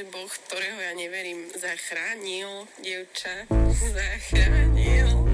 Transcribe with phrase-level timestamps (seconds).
[0.00, 3.44] že Boh, ktorého ja neverím, zachránil dievča.
[3.68, 5.29] Zachránil.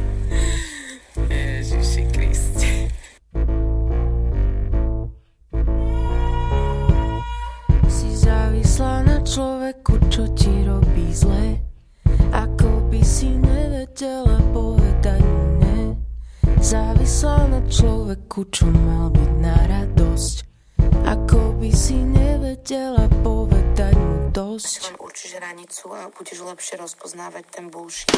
[25.46, 28.10] hranicu a budeš lepšie rozpoznávať ten bullshit.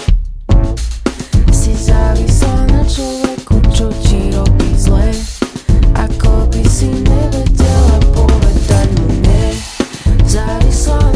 [1.53, 5.13] Si závislá na človeku, čo ti robí zle,
[5.93, 9.53] ako by si nevedela povedať mu ne.
[10.25, 11.08] Závislá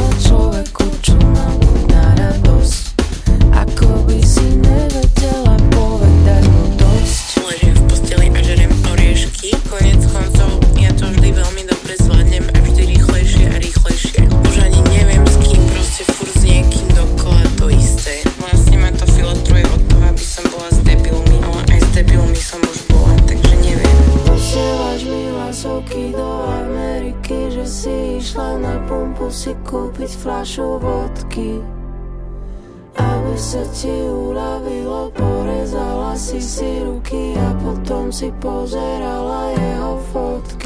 [36.13, 40.62] Si si ruky a potom si pozerala jeho fotky.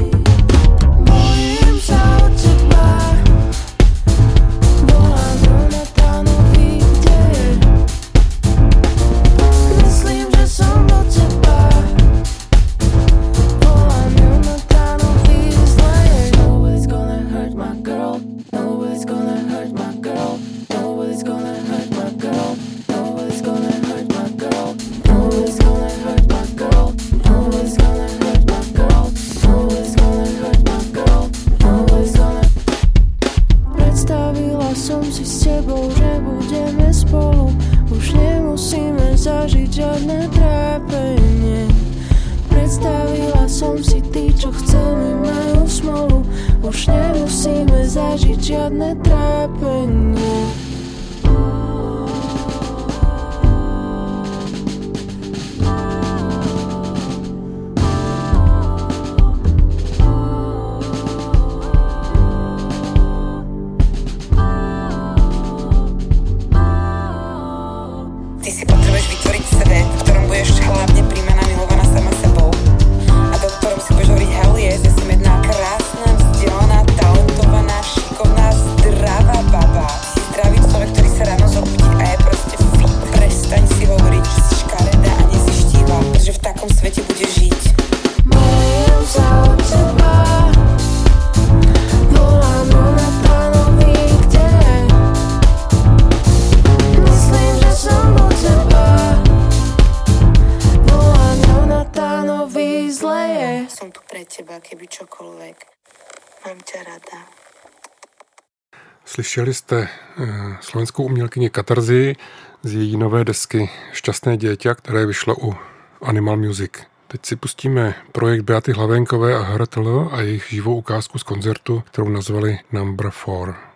[109.07, 109.87] Slyšeli jste
[110.17, 110.27] eh,
[110.61, 112.15] slovenskou umělkyni Katarzy
[112.63, 115.55] z její nové desky Šťastné děťa, které vyšlo u
[116.01, 116.71] Animal Music.
[117.07, 122.09] Teď si pustíme projekt Beaty Hlavenkové a HRTL a jejich živou ukázku z koncertu, kterou
[122.09, 123.66] nazvali Number 4.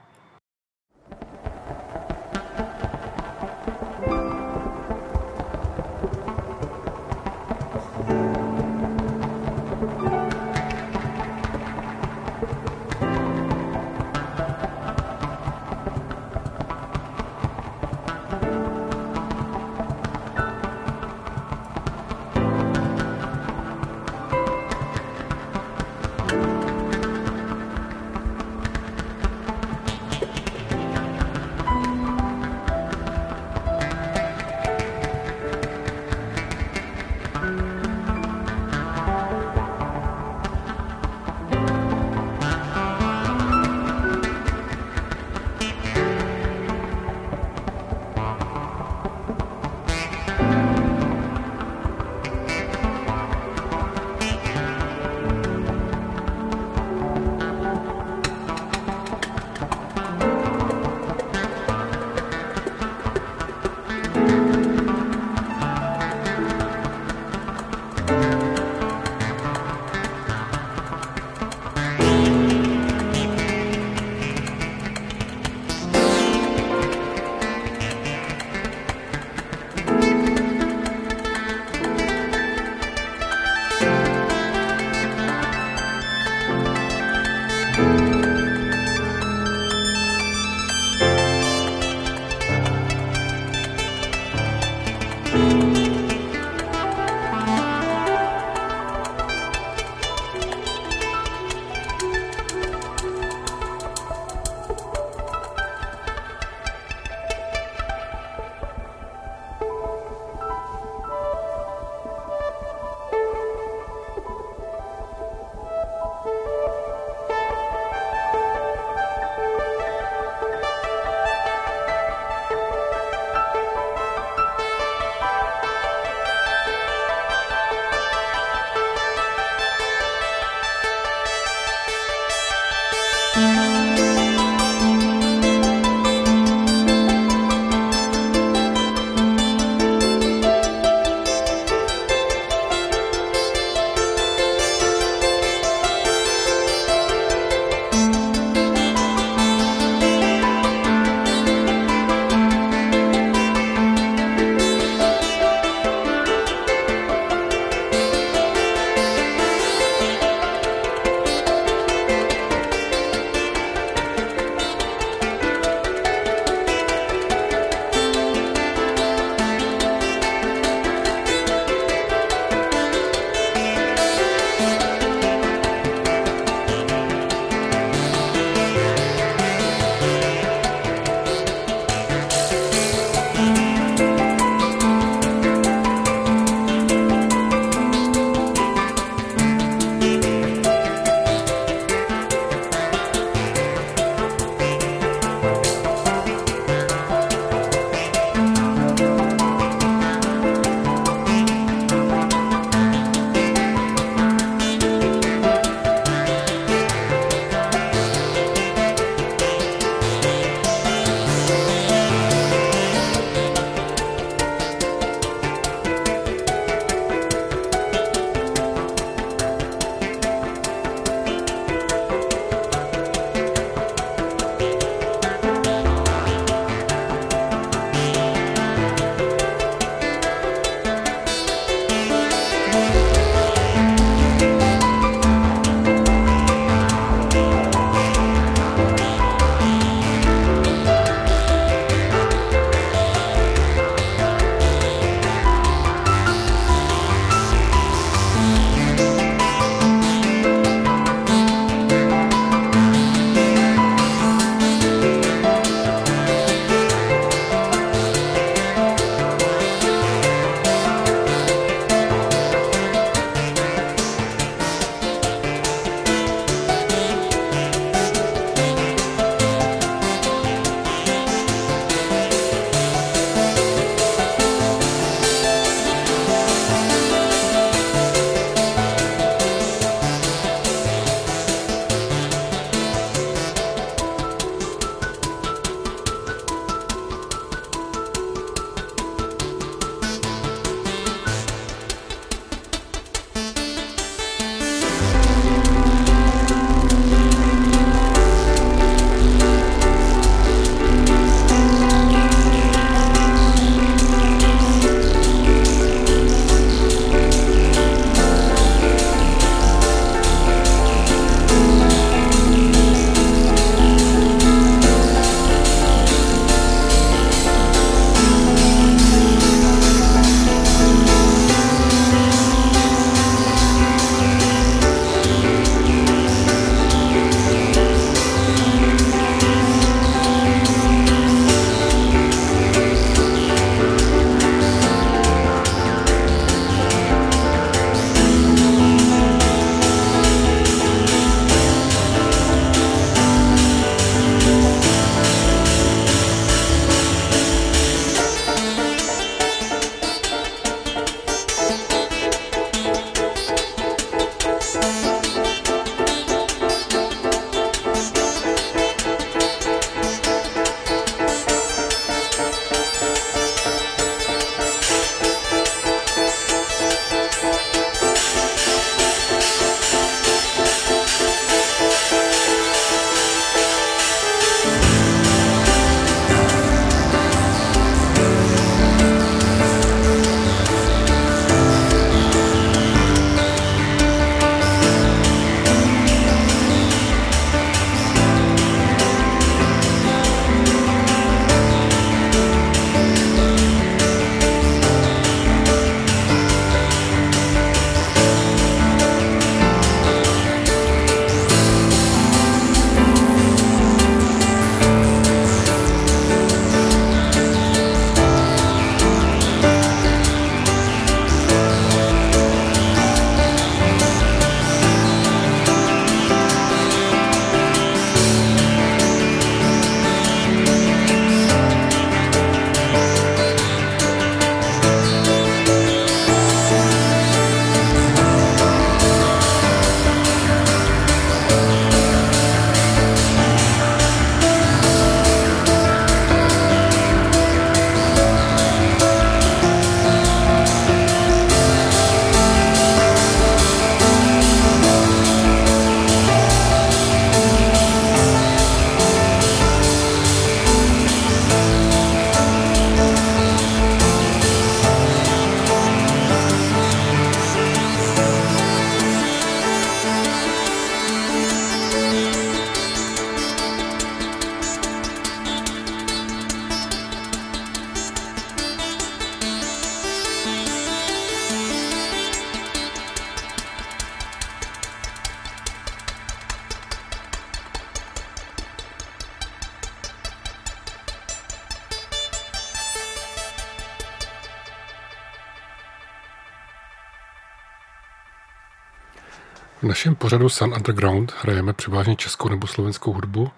[490.02, 493.52] našem pořadu Sun Underground hrajeme převážně českou nebo slovenskou hudbu,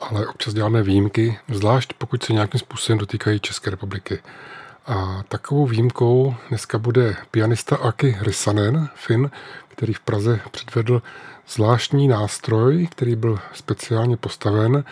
[0.00, 4.18] ale občas děláme výjimky, zvlášť pokud se nějakým způsobem dotýkají České republiky.
[4.86, 9.30] A takovou výjimkou dneska bude pianista Aki Risanen, Fin,
[9.68, 11.02] který v Praze předvedl
[11.48, 14.84] zvláštní nástroj, který byl speciálně postaven.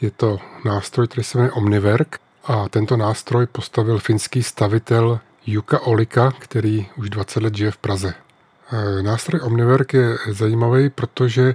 [0.00, 6.30] Je to nástroj, který se jmenuje Omniverk a tento nástroj postavil finský stavitel Juka Olika,
[6.38, 8.14] který už 20 let žije v Praze.
[8.72, 11.54] E, nástroj Omniverk je zajímavý, protože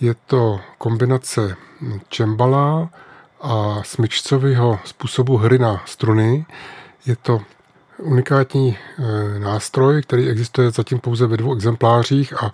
[0.00, 1.56] je to kombinace
[2.08, 2.90] čembala
[3.40, 6.46] a smyčcového způsobu hry na struny.
[7.06, 7.40] Je to
[7.98, 12.52] unikátní e, nástroj, který existuje zatím pouze ve dvou exemplářích a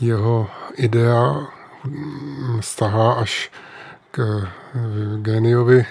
[0.00, 1.46] jeho idea
[2.60, 3.50] stahá až
[4.10, 4.48] k e,
[5.22, 5.86] geniovi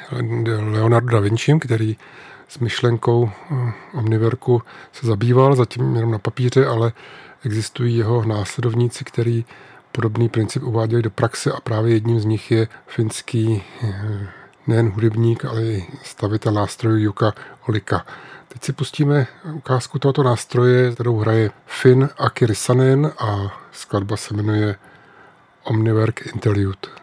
[0.71, 1.97] Leonardo da Vinci, který
[2.51, 4.61] s myšlenkou eh, Omniverku
[4.93, 6.91] se zabýval, zatím jenom na papíře, ale
[7.45, 9.45] existují jeho následovníci, který
[9.91, 14.29] podobný princip uváděli do praxe a právě jedním z nich je finský eh,
[14.67, 17.33] nejen hudebník, ale i stavitel nástrojů Juka
[17.67, 18.05] Olika.
[18.47, 24.75] Teď si pustíme ukázku tohoto nástroje, kterou hraje Finn Aki Risanen a skladba se jmenuje
[25.63, 27.00] Omniverk Interlude.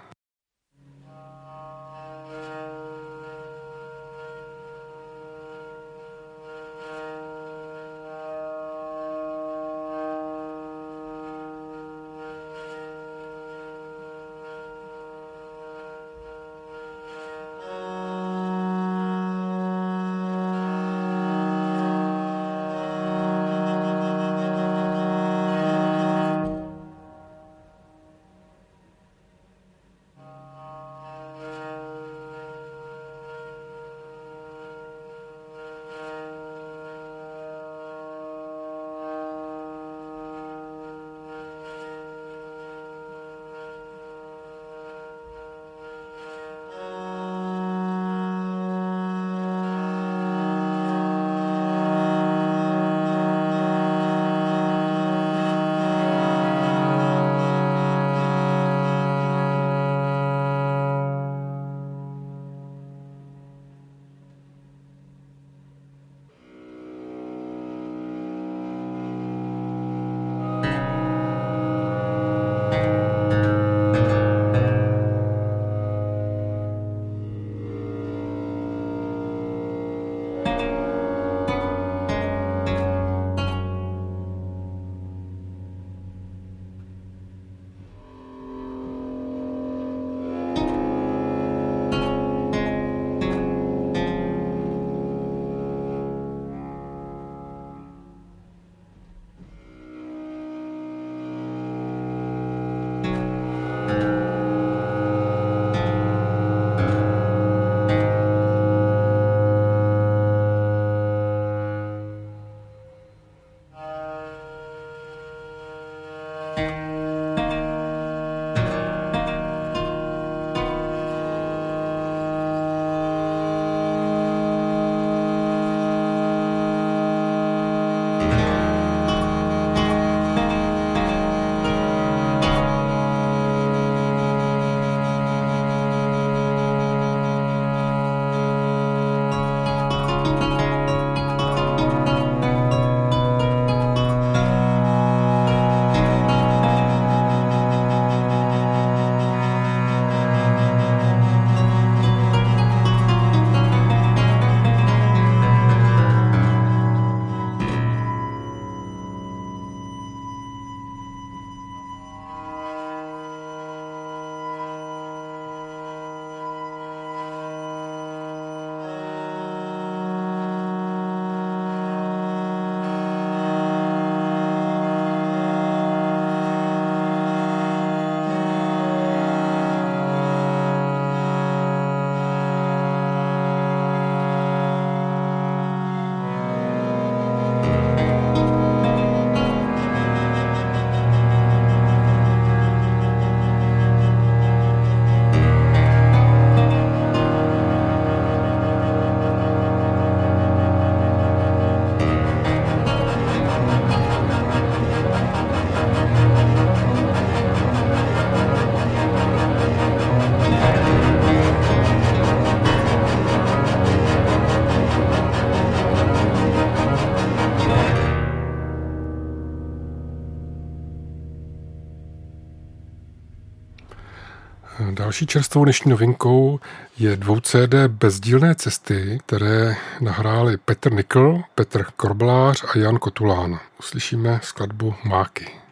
[225.08, 226.60] Další čerstvou dnešní novinkou
[226.98, 233.60] je dvou CD bezdílné cesty, které nahráli Petr Nikl, Petr Korblář a Jan Kotulán.
[233.80, 235.67] Uslyšíme skladbu Máky.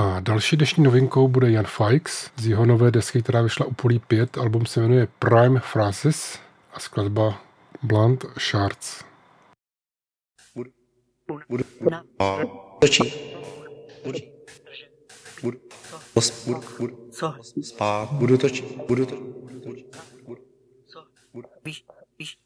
[0.00, 3.98] A další dnešní novinkou bude Jan Fikes z jeho nové desky, která vyšla u Polí
[3.98, 4.38] 5.
[4.38, 6.40] Album se jmenuje Prime Phrases
[6.72, 7.42] a skladba
[7.82, 9.04] Blunt Shards.
[10.54, 11.64] Budu,
[12.18, 12.38] a
[12.80, 13.02] točí.
[14.04, 14.18] Budu,
[15.42, 15.58] budu,
[16.46, 17.34] budu, budu, Co?
[17.62, 20.42] spát, budu točit, budu točit, budu točit, budu,
[21.32, 21.84] budu, Víš,
[22.18, 22.38] víš.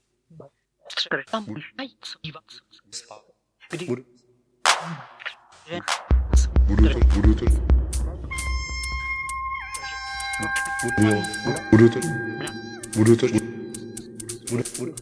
[0.93, 1.47] Střer, tam
[1.79, 2.45] najít, dívat.
[2.90, 3.23] spát,
[3.71, 4.05] Kdy, budu,
[5.69, 5.79] že,
[6.66, 7.44] budu to, budu to,
[10.96, 11.22] budu,
[11.70, 12.00] budu to,
[12.96, 13.27] budu to,
[14.48, 14.94] budu, budu,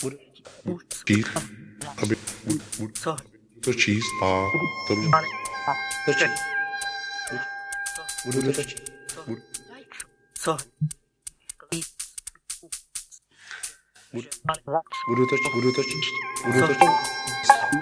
[0.00, 0.18] budu,
[0.64, 1.28] budu, číst,
[2.02, 3.16] aby, budu, budu co?
[3.64, 4.50] to číst a
[4.88, 5.10] to mě
[6.06, 6.30] točit,
[8.24, 8.92] budu to točit,
[9.26, 9.40] budu,
[10.34, 10.56] Co?
[14.12, 14.28] budu,
[15.08, 15.94] budu točit, budu točit,
[16.44, 16.90] budu točit, budu,
[17.72, 17.81] budu,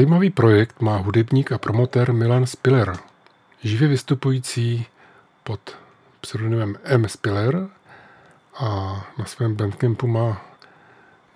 [0.00, 2.96] Zajímavý projekt má hudebník a promotér Milan Spiller,
[3.62, 4.86] živě vystupující
[5.44, 5.76] pod
[6.20, 7.08] pseudonymem M.
[7.08, 7.68] Spiller
[8.56, 8.66] a
[9.18, 10.42] na svém bandcampu má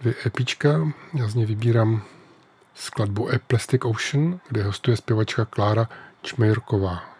[0.01, 0.93] dvě epička.
[1.15, 2.03] Já z něj vybírám
[2.75, 5.89] skladbu A Plastic Ocean, kde hostuje zpěvačka Klára
[6.23, 7.14] Čmejrková.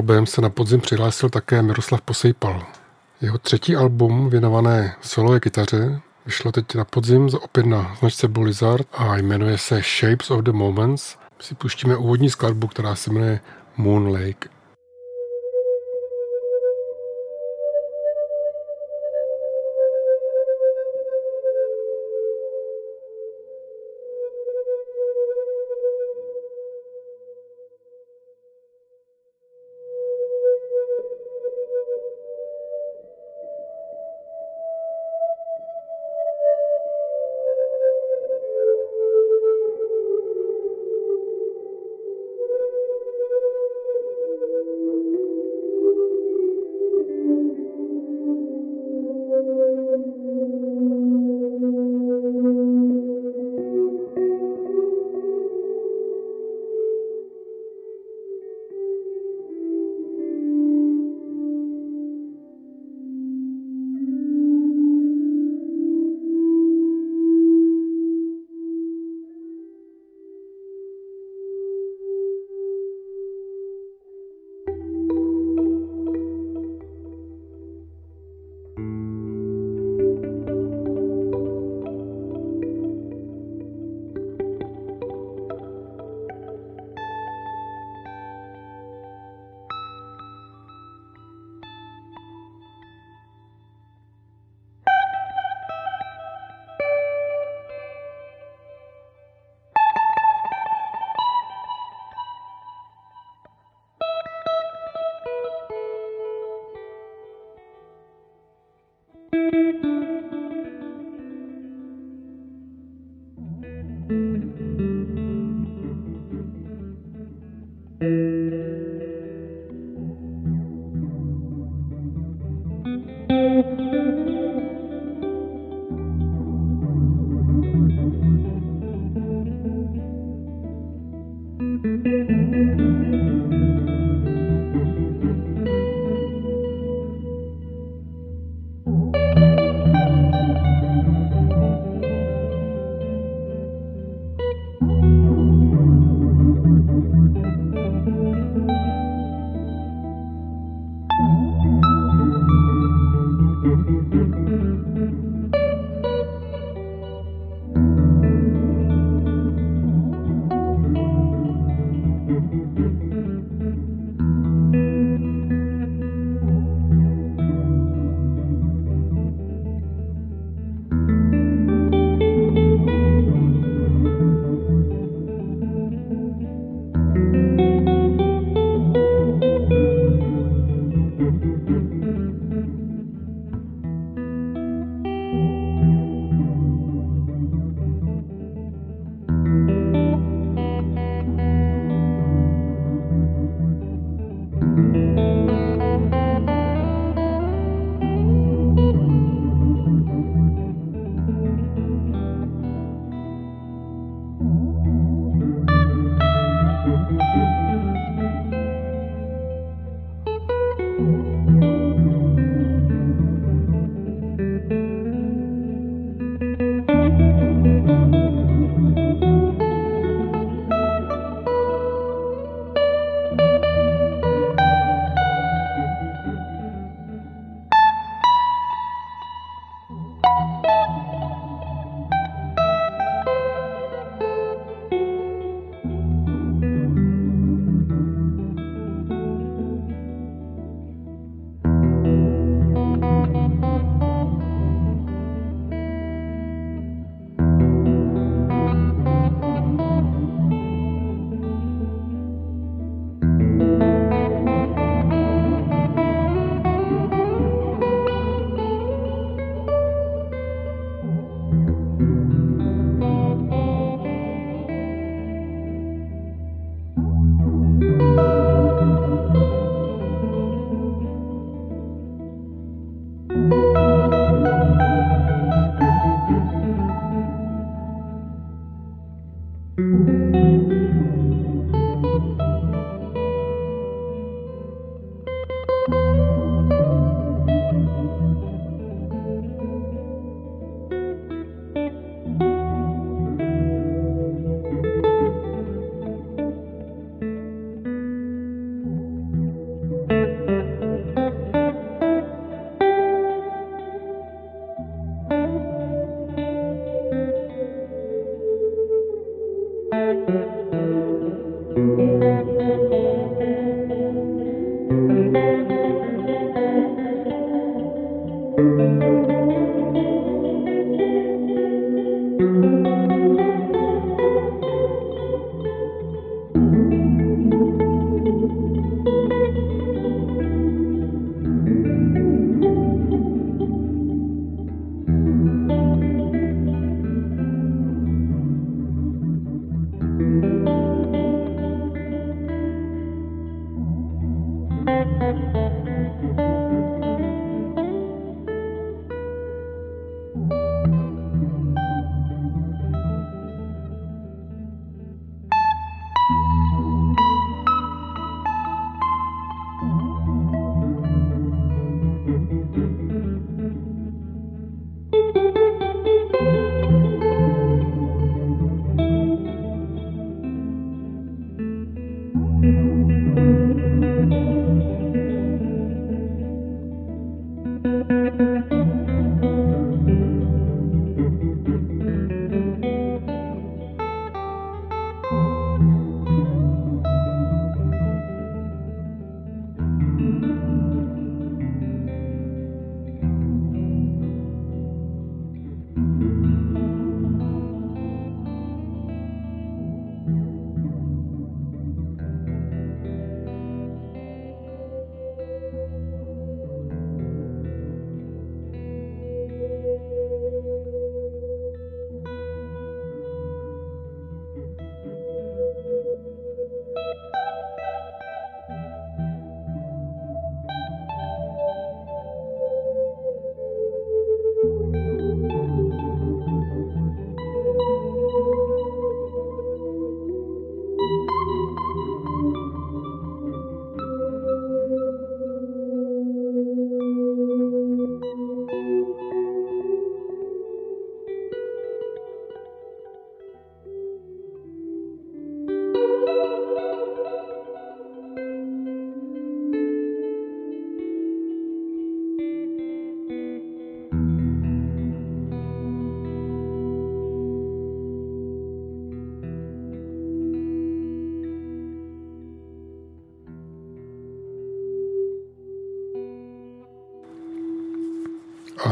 [0.00, 2.62] Albem se na podzim přihlásil také Miroslav Posejpal.
[3.20, 9.16] Jeho třetí album věnované solové kytaře vyšlo teď na podzim opět na značce Blizzard a
[9.16, 11.16] jmenuje se Shapes of the Moments.
[11.40, 13.40] Si pustíme úvodní skladbu, která se jmenuje
[13.76, 14.48] Moon Lake.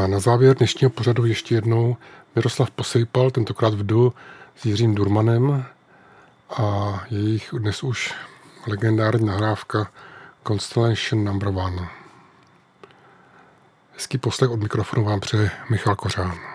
[0.09, 1.97] Na závěr dnešního pořadu ještě jednou
[2.35, 4.13] Miroslav Posejpal, tentokrát v Du
[4.55, 5.65] s Jiřím Durmanem
[6.49, 8.13] a jejich dnes už
[8.67, 9.91] legendární nahrávka
[10.47, 11.89] Constellation Number One.
[13.93, 16.48] Hezký poslech od mikrofonu vám přeje Michal Kořán.